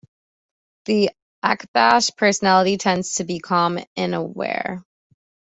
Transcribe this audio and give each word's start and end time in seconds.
The 0.85 1.11
Akbash 1.45 2.17
personality 2.17 2.77
tends 2.77 3.13
to 3.17 3.23
be 3.23 3.37
calm 3.37 3.77
and 3.95 4.15
aware. 4.15 4.83